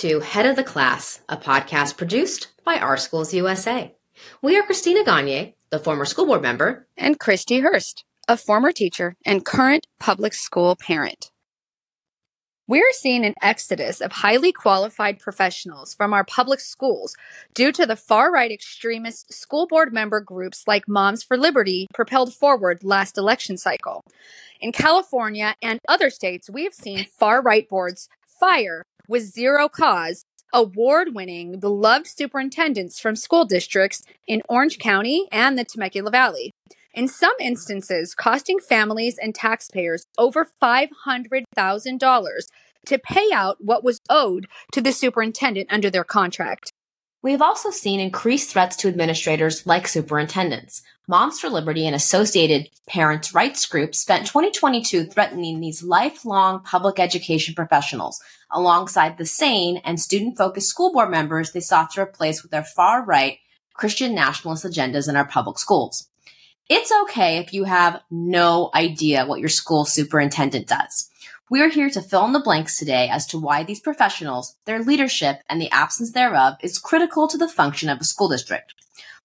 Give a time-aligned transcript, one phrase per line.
[0.00, 3.94] To Head of the Class, a podcast produced by Our Schools USA.
[4.42, 9.16] We are Christina Gagne, the former school board member, and Kristi Hurst, a former teacher
[9.24, 11.30] and current public school parent.
[12.68, 17.16] We're seeing an exodus of highly qualified professionals from our public schools
[17.54, 22.34] due to the far right extremist school board member groups like Moms for Liberty propelled
[22.34, 24.04] forward last election cycle.
[24.60, 30.24] In California and other states, we have seen far right boards fire with zero cause
[30.52, 36.52] award winning, beloved superintendents from school districts in Orange County and the Temecula Valley.
[36.94, 42.26] In some instances, costing families and taxpayers over $500,000
[42.86, 46.72] to pay out what was owed to the superintendent under their contract.
[47.26, 50.84] We have also seen increased threats to administrators like superintendents.
[51.08, 57.56] Moms for Liberty and associated parents' rights groups spent 2022 threatening these lifelong public education
[57.56, 62.52] professionals alongside the sane and student focused school board members they sought to replace with
[62.52, 63.38] their far right
[63.74, 66.08] Christian nationalist agendas in our public schools.
[66.68, 71.10] It's okay if you have no idea what your school superintendent does.
[71.48, 74.82] We are here to fill in the blanks today as to why these professionals, their
[74.82, 78.74] leadership, and the absence thereof is critical to the function of a school district.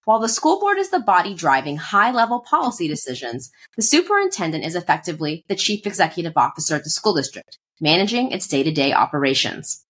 [0.05, 4.75] While the school board is the body driving high level policy decisions, the superintendent is
[4.75, 9.83] effectively the chief executive officer of the school district, managing its day to day operations.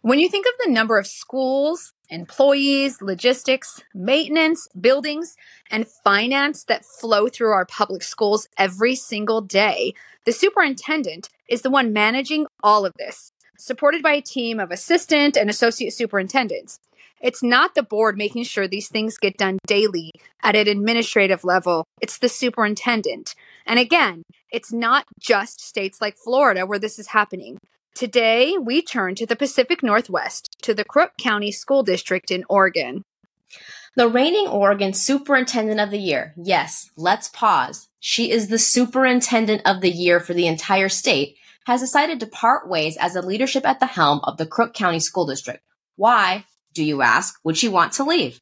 [0.00, 5.36] When you think of the number of schools, employees, logistics, maintenance, buildings,
[5.70, 9.92] and finance that flow through our public schools every single day,
[10.24, 15.36] the superintendent is the one managing all of this, supported by a team of assistant
[15.36, 16.78] and associate superintendents.
[17.20, 21.86] It's not the board making sure these things get done daily at an administrative level.
[22.00, 23.34] It's the superintendent.
[23.66, 27.58] And again, it's not just states like Florida where this is happening.
[27.94, 33.02] Today, we turn to the Pacific Northwest, to the Crook County School District in Oregon.
[33.96, 36.34] The reigning Oregon Superintendent of the Year.
[36.36, 37.88] Yes, let's pause.
[37.98, 41.36] She is the Superintendent of the Year for the entire state,
[41.66, 45.00] has decided to part ways as the leadership at the helm of the Crook County
[45.00, 45.62] School District.
[45.96, 46.44] Why?
[46.74, 48.38] do you ask, would she want to leave?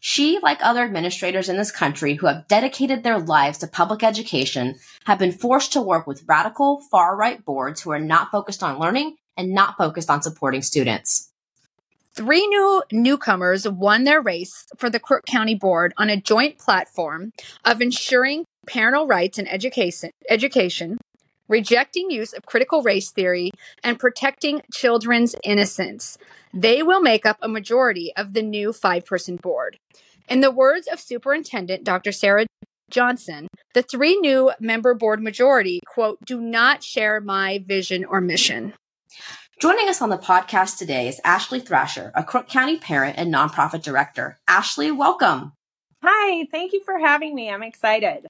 [0.00, 4.76] She, like other administrators in this country who have dedicated their lives to public education,
[5.04, 8.80] have been forced to work with radical far right boards who are not focused on
[8.80, 11.30] learning and not focused on supporting students.
[12.16, 17.32] Three new newcomers won their race for the Crook County Board on a joint platform
[17.64, 20.98] of ensuring parental rights and education, education,
[21.48, 23.50] rejecting use of critical race theory,
[23.82, 26.16] and protecting children's innocence.
[26.52, 29.76] They will make up a majority of the new five person board.
[30.28, 32.12] In the words of Superintendent Dr.
[32.12, 32.46] Sarah
[32.90, 38.74] Johnson, the three new member board majority, quote, do not share my vision or mission.
[39.64, 43.82] Joining us on the podcast today is Ashley Thrasher, a Crook County parent and nonprofit
[43.82, 44.38] director.
[44.46, 45.54] Ashley, welcome.
[46.02, 47.48] Hi, thank you for having me.
[47.48, 48.26] I'm excited.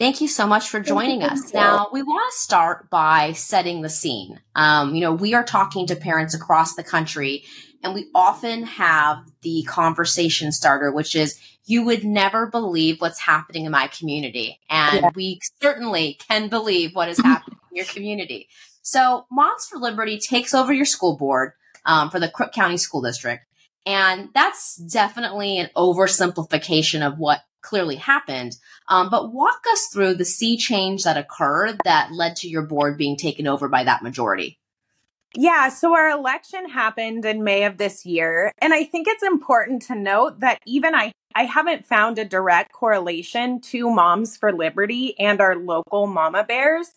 [0.00, 1.54] Thank you so much for joining us.
[1.54, 4.40] Now, we want to start by setting the scene.
[4.56, 7.44] Um, you know, we are talking to parents across the country,
[7.84, 13.66] and we often have the conversation starter, which is, you would never believe what's happening
[13.66, 14.58] in my community.
[14.68, 15.10] And yeah.
[15.14, 18.48] we certainly can believe what is happening in your community.
[18.86, 21.54] So, Moms for Liberty takes over your school board
[21.86, 23.44] um, for the Crook County School District.
[23.84, 28.56] And that's definitely an oversimplification of what clearly happened.
[28.88, 32.96] Um, but walk us through the sea change that occurred that led to your board
[32.96, 34.56] being taken over by that majority.
[35.34, 38.52] Yeah, so our election happened in May of this year.
[38.58, 42.70] And I think it's important to note that even I, I haven't found a direct
[42.70, 46.92] correlation to Moms for Liberty and our local mama bears.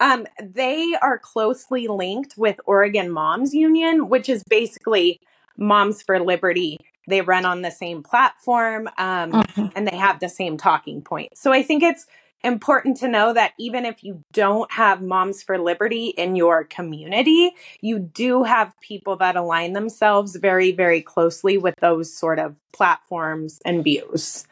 [0.00, 5.20] Um, they are closely linked with Oregon Moms Union, which is basically
[5.56, 9.66] Moms for Liberty they run on the same platform um, mm-hmm.
[9.74, 11.36] and they have the same talking point.
[11.36, 12.06] So I think it's
[12.44, 17.52] important to know that even if you don't have Moms for Liberty in your community,
[17.80, 23.60] you do have people that align themselves very, very closely with those sort of platforms
[23.64, 24.46] and views.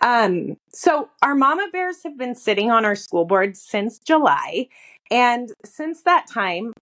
[0.00, 4.68] Um, so our mama bears have been sitting on our school board since July.
[5.10, 6.72] And since that time,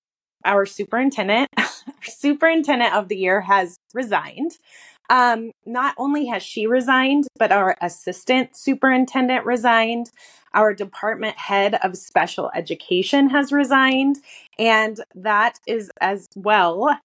[0.44, 1.67] our superintendent, our
[2.03, 4.59] superintendent of the year has resigned.
[5.11, 10.11] Um, not only has she resigned, but our assistant superintendent resigned.
[10.55, 14.19] Our department head of special education has resigned.
[14.58, 16.99] And that is as well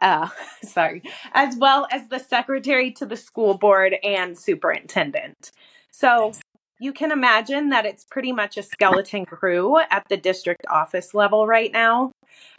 [0.00, 0.28] uh,
[0.64, 1.02] sorry,
[1.32, 5.50] as well as the secretary to the school board and superintendent.
[5.90, 6.32] So
[6.80, 11.46] you can imagine that it's pretty much a skeleton crew at the district office level
[11.46, 12.12] right now.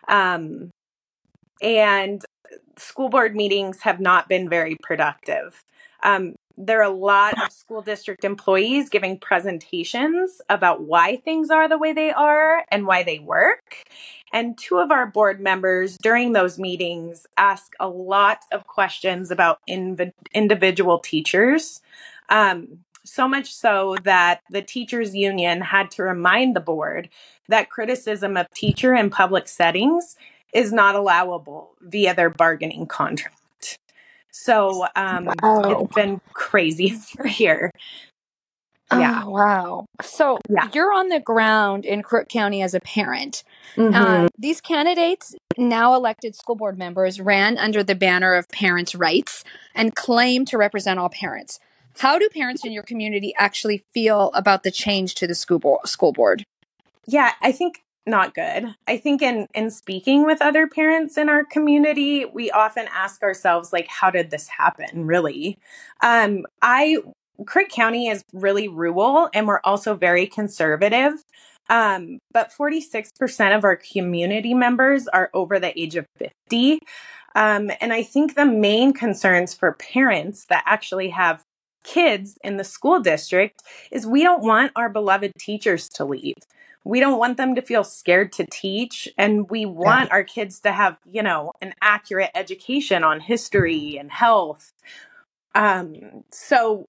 [0.07, 0.71] Um,
[1.62, 2.24] and
[2.77, 5.63] school board meetings have not been very productive.
[6.03, 11.69] Um, there are a lot of school district employees giving presentations about why things are
[11.69, 13.85] the way they are and why they work.
[14.33, 19.61] And two of our board members during those meetings ask a lot of questions about
[19.69, 21.81] inv- individual teachers.
[22.27, 27.09] Um, so much so that the teachers union had to remind the board
[27.47, 30.17] that criticism of teacher in public settings
[30.53, 33.38] is not allowable via their bargaining contract.
[34.31, 35.81] So um, wow.
[35.81, 37.72] it's been crazy for here.
[38.92, 39.24] Yeah.
[39.26, 39.86] Oh, wow.
[40.02, 40.68] So yeah.
[40.74, 43.44] you're on the ground in Crook County as a parent.
[43.76, 43.94] Mm-hmm.
[43.94, 49.44] Um, these candidates, now elected school board members, ran under the banner of parents' rights
[49.76, 51.60] and claim to represent all parents.
[52.00, 55.88] How do parents in your community actually feel about the change to the school board?
[55.88, 56.44] School board?
[57.06, 58.65] Yeah, I think not good.
[58.88, 63.71] I think in in speaking with other parents in our community, we often ask ourselves
[63.71, 65.57] like how did this happen, really?
[66.03, 66.97] Um I
[67.45, 71.13] Crook County is really rural and we're also very conservative.
[71.69, 76.79] Um, but 46% of our community members are over the age of 50.
[77.35, 81.44] Um, and I think the main concerns for parents that actually have
[81.83, 83.61] kids in the school district
[83.91, 86.35] is we don't want our beloved teachers to leave
[86.84, 90.14] we don't want them to feel scared to teach and we want yeah.
[90.14, 94.74] our kids to have you know an accurate education on history and health
[95.56, 96.88] um so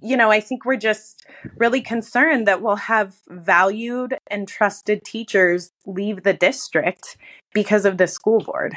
[0.00, 5.70] you know i think we're just really concerned that we'll have valued and trusted teachers
[5.86, 7.16] leave the district
[7.52, 8.76] because of the school board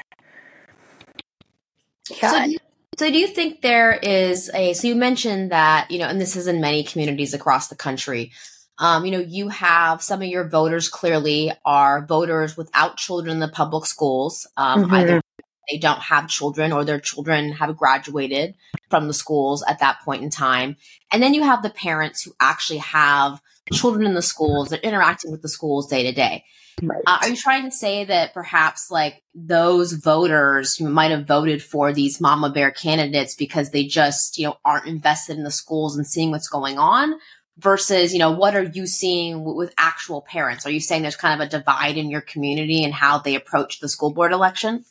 [2.21, 2.45] yeah.
[2.45, 2.53] So,
[2.97, 6.35] so do you think there is a so you mentioned that you know and this
[6.35, 8.31] is in many communities across the country
[8.81, 13.39] um, you know, you have some of your voters clearly are voters without children in
[13.39, 14.47] the public schools.
[14.57, 14.93] Um, mm-hmm.
[14.95, 15.21] Either
[15.69, 18.55] they don't have children or their children have graduated
[18.89, 20.77] from the schools at that point in time.
[21.13, 23.39] And then you have the parents who actually have
[23.71, 26.43] children in the schools that are interacting with the schools day to day.
[26.81, 27.03] Right.
[27.05, 31.61] Uh, are you trying to say that perhaps like those voters who might have voted
[31.61, 35.95] for these mama bear candidates because they just, you know, aren't invested in the schools
[35.95, 37.13] and seeing what's going on?
[37.61, 40.65] Versus you know what are you seeing with actual parents?
[40.65, 43.79] Are you saying there's kind of a divide in your community and how they approach
[43.79, 44.83] the school board election?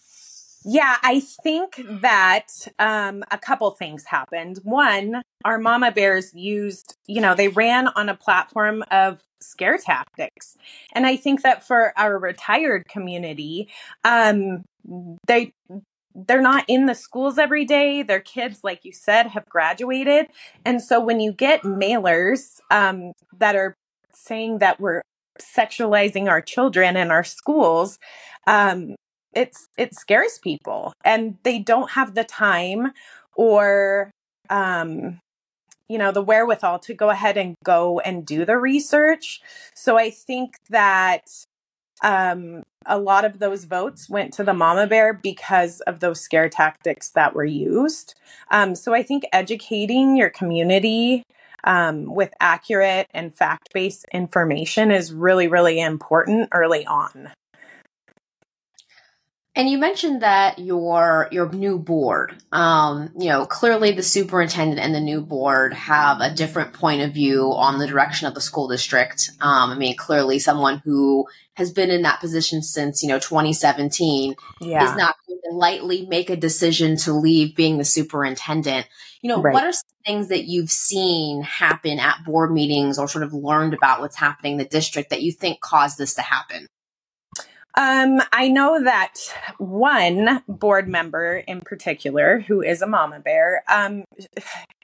[0.64, 2.46] Yeah i think that
[2.78, 4.60] um, a couple things happened.
[4.62, 10.56] One our mama bears used you know they ran on a platform of scare tactics.
[10.92, 13.68] And i think that for our retired community
[14.04, 14.64] um,
[15.26, 15.52] they
[16.14, 18.02] they're not in the schools every day.
[18.02, 20.26] Their kids, like you said, have graduated.
[20.64, 23.74] And so when you get mailers um, that are
[24.12, 25.02] saying that we're
[25.38, 27.98] sexualizing our children in our schools,
[28.46, 28.96] um,
[29.32, 32.92] it's it scares people, and they don't have the time
[33.36, 34.10] or
[34.48, 35.20] um,
[35.88, 39.40] you know the wherewithal to go ahead and go and do the research.
[39.74, 41.22] So I think that
[42.02, 46.48] um, a lot of those votes went to the mama bear because of those scare
[46.48, 48.14] tactics that were used.
[48.50, 51.24] Um, so I think educating your community
[51.64, 57.30] um, with accurate and fact based information is really, really important early on.
[59.56, 64.94] And you mentioned that your your new board, um, you know, clearly the superintendent and
[64.94, 68.68] the new board have a different point of view on the direction of the school
[68.68, 69.30] district.
[69.40, 74.36] Um, I mean, clearly someone who has been in that position since you know 2017
[74.60, 74.84] yeah.
[74.84, 78.86] is not going to lightly make a decision to leave being the superintendent.
[79.20, 79.52] You know, right.
[79.52, 83.74] what are some things that you've seen happen at board meetings or sort of learned
[83.74, 86.68] about what's happening in the district that you think caused this to happen?
[87.76, 89.14] Um, I know that
[89.58, 94.04] one board member in particular, who is a mama bear, um,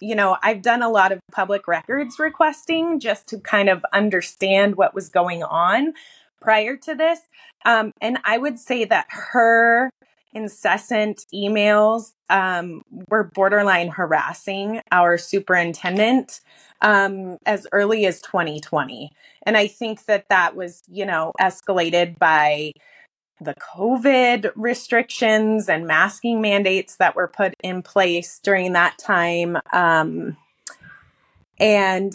[0.00, 4.76] you know, I've done a lot of public records requesting just to kind of understand
[4.76, 5.94] what was going on
[6.40, 7.20] prior to this.
[7.64, 9.90] Um, and I would say that her
[10.36, 16.40] incessant emails um, were borderline harassing our superintendent
[16.82, 19.10] um, as early as 2020.
[19.44, 22.72] And I think that that was, you know, escalated by
[23.40, 29.56] the COVID restrictions and masking mandates that were put in place during that time.
[29.72, 30.36] Um,
[31.58, 32.14] and,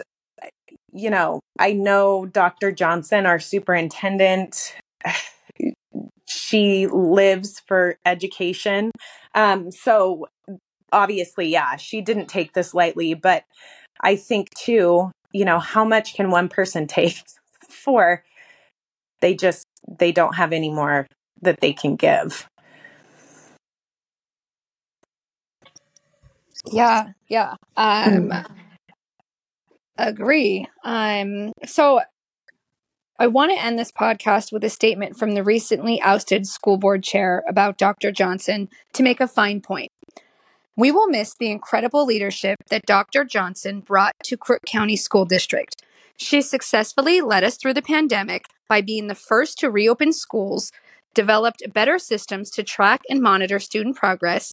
[0.91, 2.71] you know, I know Dr.
[2.71, 4.75] Johnson, our superintendent,
[6.31, 8.91] she lives for education.
[9.35, 10.27] Um, so
[10.91, 13.43] obviously, yeah, she didn't take this lightly, but
[14.01, 17.17] I think too, you know, how much can one person take
[17.69, 18.23] for
[19.21, 19.65] they just
[19.99, 21.07] they don't have any more
[21.41, 22.47] that they can give.
[26.71, 27.55] Yeah, yeah.
[27.77, 28.45] Um mm.
[29.97, 30.67] agree.
[30.83, 32.01] Um so
[33.21, 37.03] I want to end this podcast with a statement from the recently ousted school board
[37.03, 38.11] chair about Dr.
[38.11, 39.91] Johnson to make a fine point.
[40.75, 43.23] We will miss the incredible leadership that Dr.
[43.23, 45.83] Johnson brought to Crook County School District.
[46.17, 50.71] She successfully led us through the pandemic by being the first to reopen schools,
[51.13, 54.51] developed better systems to track and monitor student progress,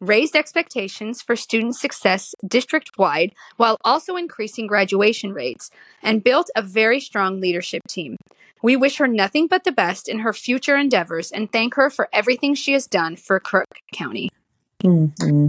[0.00, 5.70] raised expectations for student success district wide while also increasing graduation rates,
[6.02, 8.16] and built a very strong leadership team.
[8.62, 12.08] We wish her nothing but the best in her future endeavors and thank her for
[12.12, 14.30] everything she has done for Crook County.
[14.82, 15.48] Mm-hmm.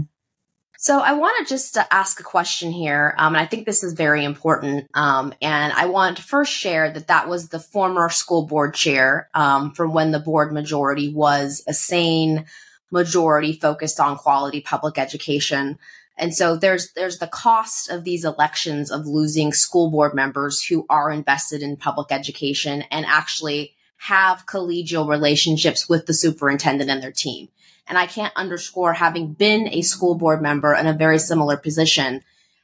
[0.82, 3.84] So I want to just uh, ask a question here, um, and I think this
[3.84, 4.90] is very important.
[4.94, 9.30] Um, and I want to first share that that was the former school board chair
[9.34, 12.46] um, from when the board majority was a sane
[12.92, 15.78] majority focused on quality public education.
[16.18, 20.86] And so there's there's the cost of these elections of losing school board members who
[20.90, 27.12] are invested in public education and actually have collegial relationships with the superintendent and their
[27.12, 27.50] team.
[27.88, 32.22] And I can't underscore having been a school board member in a very similar position,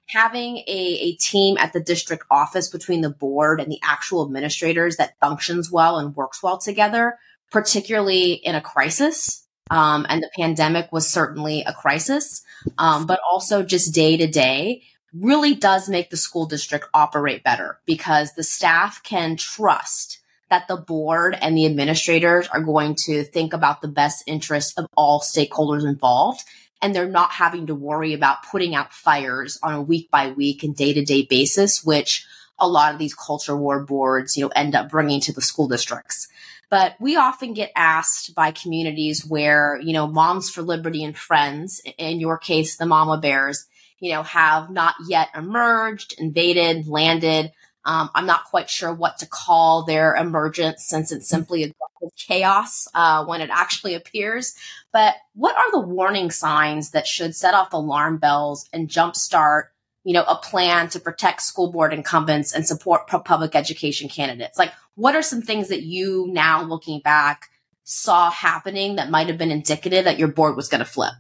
[0.08, 4.98] having a, a team at the district office between the board and the actual administrators
[4.98, 7.18] that functions well and works well together,
[7.52, 12.44] particularly in a crisis um, and the pandemic was certainly a crisis,
[12.78, 17.80] um, but also just day to day really does make the school district operate better
[17.86, 20.20] because the staff can trust
[20.50, 24.88] that the board and the administrators are going to think about the best interest of
[24.96, 26.44] all stakeholders involved.
[26.82, 30.64] And they're not having to worry about putting out fires on a week by week
[30.64, 32.28] and day to day basis, which
[32.60, 35.68] a lot of these culture war boards, you know, end up bringing to the school
[35.68, 36.28] districts.
[36.70, 41.82] But we often get asked by communities where, you know, Moms for Liberty and friends,
[41.98, 43.66] in your case, the Mama Bears,
[44.00, 47.52] you know, have not yet emerged, invaded, landed.
[47.86, 51.72] Um, I'm not quite sure what to call their emergence since it's simply a
[52.18, 54.56] chaos uh, when it actually appears.
[54.92, 59.66] But what are the warning signs that should set off alarm bells and jumpstart
[60.06, 64.58] you know, a plan to protect school board incumbents and support public education candidates?
[64.58, 67.50] Like, what are some things that you now looking back
[67.84, 71.14] saw happening that might have been indicative that your board was going to flip?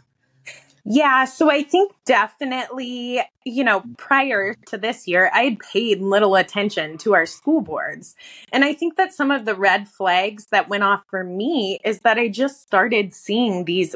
[0.87, 6.35] Yeah, so I think definitely, you know, prior to this year, I had paid little
[6.35, 8.15] attention to our school boards.
[8.51, 12.01] And I think that some of the red flags that went off for me is
[12.01, 13.95] that I just started seeing these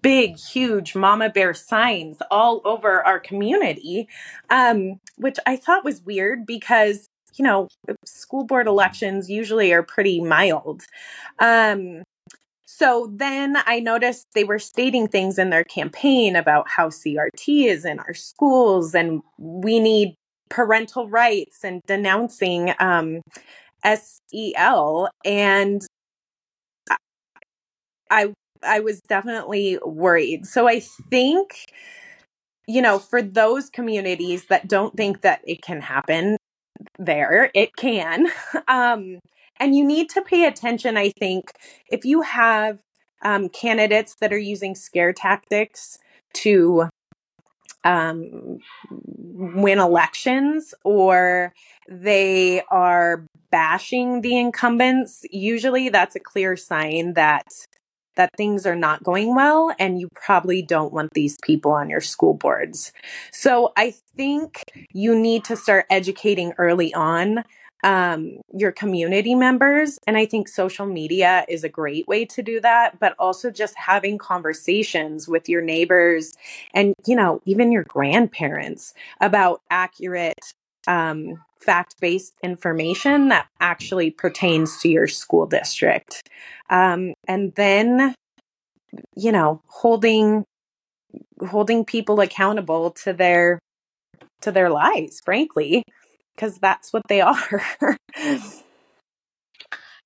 [0.00, 4.08] big, huge mama bear signs all over our community,
[4.48, 7.08] um, which I thought was weird because,
[7.38, 7.68] you know,
[8.04, 10.82] school board elections usually are pretty mild.
[11.38, 12.02] Um,
[12.66, 17.84] so then I noticed they were stating things in their campaign about how CRT is
[17.84, 20.14] in our schools and we need
[20.50, 23.22] parental rights and denouncing um,
[23.84, 25.08] SEL.
[25.24, 25.82] And
[28.10, 30.46] I I was definitely worried.
[30.46, 31.66] So I think,
[32.66, 36.36] you know, for those communities that don't think that it can happen
[36.98, 38.28] there, it can.
[38.68, 39.20] Um,
[39.60, 41.52] and you need to pay attention, I think,
[41.90, 42.78] if you have
[43.22, 45.98] um, candidates that are using scare tactics
[46.34, 46.88] to
[47.84, 48.58] um,
[48.90, 51.54] win elections or
[51.88, 57.46] they are bashing the incumbents, usually that's a clear sign that
[58.18, 62.02] that things are not going well and you probably don't want these people on your
[62.02, 62.92] school boards.
[63.32, 67.44] So I think you need to start educating early on
[67.84, 69.98] um, your community members.
[70.06, 73.76] And I think social media is a great way to do that, but also just
[73.76, 76.32] having conversations with your neighbors
[76.74, 80.40] and, you know, even your grandparents about accurate
[80.88, 86.28] um, fact based information that actually pertains to your school district.
[86.70, 88.14] Um, and then,
[89.16, 90.44] you know, holding
[91.48, 93.58] holding people accountable to their
[94.40, 95.82] to their lies frankly
[96.34, 97.62] because that's what they are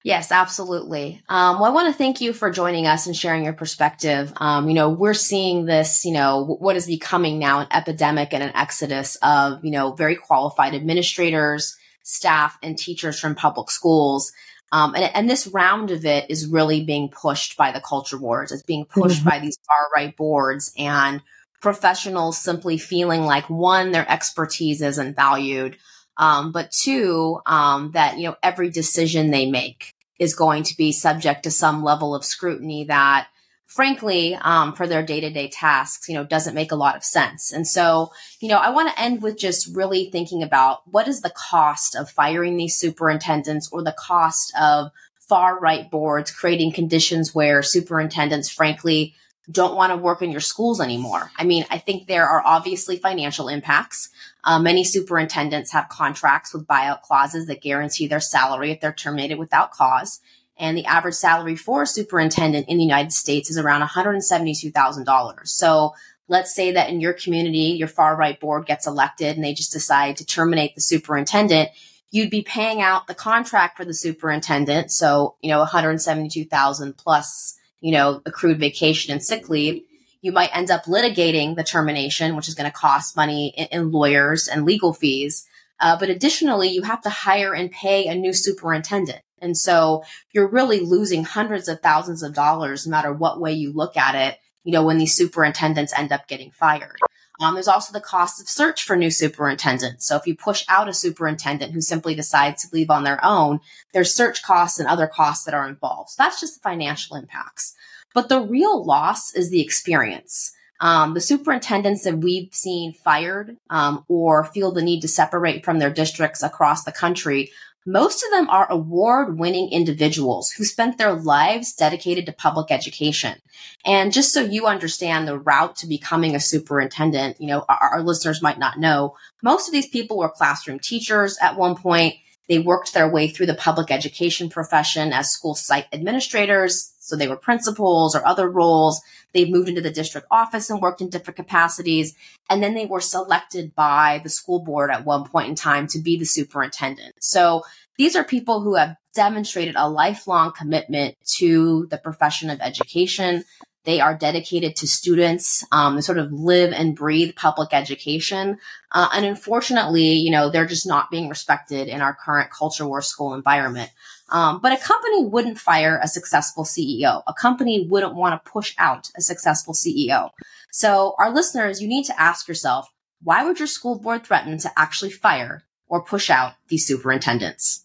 [0.04, 1.22] Yes, absolutely.
[1.28, 4.32] Um, well, I want to thank you for joining us and sharing your perspective.
[4.36, 8.42] Um, you know, we're seeing this, you know, what is becoming now an epidemic and
[8.42, 14.32] an exodus of, you know, very qualified administrators, staff, and teachers from public schools.
[14.72, 18.50] Um, and, and, this round of it is really being pushed by the culture wars.
[18.50, 19.28] It's being pushed mm-hmm.
[19.28, 21.20] by these far right boards and
[21.60, 25.76] professionals simply feeling like one, their expertise isn't valued.
[26.16, 30.92] Um, but two, um, that, you know, every decision they make is going to be
[30.92, 33.28] subject to some level of scrutiny that
[33.72, 37.02] frankly, um, for their day to day tasks, you know, doesn't make a lot of
[37.02, 37.52] sense.
[37.52, 41.22] And so, you know, I want to end with just really thinking about what is
[41.22, 44.90] the cost of firing these superintendents or the cost of
[45.26, 49.14] far right boards creating conditions where superintendents, frankly,
[49.50, 51.30] don't want to work in your schools anymore.
[51.36, 54.08] I mean, I think there are obviously financial impacts.
[54.44, 59.38] Uh, many superintendents have contracts with buyout clauses that guarantee their salary if they're terminated
[59.38, 60.20] without cause.
[60.56, 65.48] And the average salary for a superintendent in the United States is around $172,000.
[65.48, 65.94] So
[66.28, 69.72] let's say that in your community, your far right board gets elected and they just
[69.72, 71.70] decide to terminate the superintendent.
[72.12, 74.92] You'd be paying out the contract for the superintendent.
[74.92, 79.82] So, you know, 172,000 plus you know, accrued vacation and sick leave,
[80.22, 83.90] you might end up litigating the termination, which is going to cost money in, in,
[83.90, 85.46] lawyers and legal fees.
[85.80, 89.20] Uh, but additionally, you have to hire and pay a new superintendent.
[89.40, 93.72] And so you're really losing hundreds of thousands of dollars, no matter what way you
[93.72, 96.96] look at it, you know, when these superintendents end up getting fired.
[97.42, 100.06] Um, there's also the cost of search for new superintendents.
[100.06, 103.60] So if you push out a superintendent who simply decides to leave on their own,
[103.92, 106.10] there's search costs and other costs that are involved.
[106.10, 107.74] So that's just the financial impacts.
[108.14, 110.52] But the real loss is the experience.
[110.80, 115.78] Um, the superintendents that we've seen fired um, or feel the need to separate from
[115.78, 117.50] their districts across the country
[117.84, 123.40] most of them are award winning individuals who spent their lives dedicated to public education.
[123.84, 128.02] And just so you understand the route to becoming a superintendent, you know, our, our,
[128.02, 132.14] listeners might not know, most of these people were classroom teachers at one point.
[132.48, 136.92] They worked their way through the public education profession as school site administrators.
[136.98, 139.00] So they were principals or other roles.
[139.32, 142.14] They moved into the district office and worked in different capacities.
[142.50, 145.98] And then they were selected by the school board at one point in time to
[145.98, 147.14] be the superintendent.
[147.20, 147.62] So
[147.96, 153.44] these are people who have demonstrated a lifelong commitment to the profession of education.
[153.84, 155.64] They are dedicated to students.
[155.72, 158.58] Um, sort of live and breathe public education.
[158.92, 163.02] Uh, and unfortunately, you know, they're just not being respected in our current culture war
[163.02, 163.90] school environment.
[164.30, 167.22] Um, but a company wouldn't fire a successful CEO.
[167.26, 170.30] A company wouldn't want to push out a successful CEO.
[170.70, 172.88] So our listeners, you need to ask yourself,
[173.22, 177.81] why would your school board threaten to actually fire or push out these superintendents?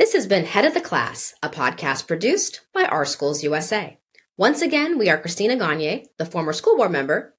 [0.00, 3.98] This has been Head of the Class, a podcast produced by Our Schools USA.
[4.38, 7.34] Once again, we are Christina Gagne, the former school board member,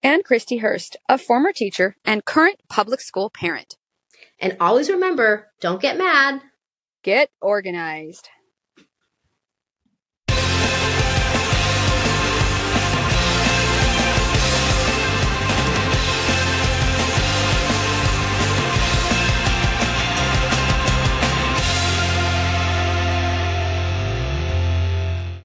[0.00, 3.74] and Kristi Hurst, a former teacher and current public school parent.
[4.38, 6.40] And always remember don't get mad,
[7.02, 8.28] get organized.